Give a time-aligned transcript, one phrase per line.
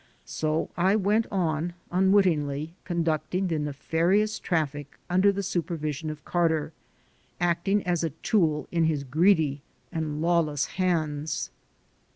[0.25, 6.73] So I went on, unwittingly conducting the nefarious traffic under the supervision of Carter,
[7.39, 9.61] acting as a tool in his greedy
[9.91, 11.51] and lawless hands.